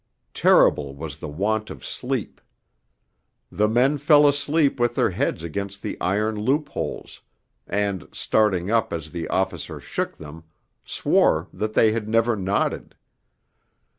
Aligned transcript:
Terrible 0.33 0.95
was 0.95 1.19
the 1.19 1.27
want 1.27 1.69
of 1.69 1.85
sleep. 1.85 2.41
The 3.51 3.67
men 3.67 3.99
fell 3.99 4.27
asleep 4.27 4.79
with 4.79 4.95
their 4.95 5.11
heads 5.11 5.43
against 5.43 5.83
the 5.83 5.95
iron 6.01 6.37
loopholes, 6.39 7.21
and, 7.67 8.07
starting 8.11 8.71
up 8.71 8.91
as 8.93 9.11
the 9.11 9.27
officer 9.27 9.79
shook 9.79 10.17
them, 10.17 10.45
swore 10.83 11.49
that 11.53 11.73
they 11.75 11.91
had 11.91 12.09
never 12.09 12.35
nodded. 12.35 12.95